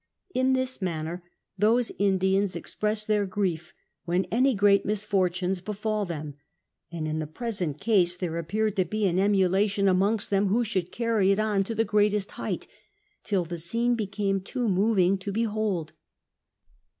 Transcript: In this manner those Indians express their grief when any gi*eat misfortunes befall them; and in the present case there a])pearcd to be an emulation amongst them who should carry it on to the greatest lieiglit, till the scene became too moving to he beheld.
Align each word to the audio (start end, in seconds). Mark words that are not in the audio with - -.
In 0.33 0.53
this 0.53 0.81
manner 0.81 1.21
those 1.59 1.91
Indians 1.99 2.55
express 2.55 3.05
their 3.05 3.27
grief 3.27 3.71
when 4.03 4.25
any 4.31 4.55
gi*eat 4.57 4.83
misfortunes 4.83 5.61
befall 5.61 6.05
them; 6.05 6.33
and 6.91 7.07
in 7.07 7.19
the 7.19 7.27
present 7.27 7.79
case 7.79 8.15
there 8.15 8.31
a])pearcd 8.41 8.77
to 8.77 8.85
be 8.85 9.05
an 9.05 9.19
emulation 9.19 9.87
amongst 9.87 10.31
them 10.31 10.47
who 10.47 10.63
should 10.63 10.91
carry 10.91 11.31
it 11.31 11.37
on 11.39 11.63
to 11.65 11.75
the 11.75 11.85
greatest 11.85 12.29
lieiglit, 12.31 12.65
till 13.23 13.45
the 13.45 13.59
scene 13.59 13.93
became 13.93 14.39
too 14.39 14.67
moving 14.67 15.17
to 15.17 15.29
he 15.29 15.33
beheld. 15.45 15.93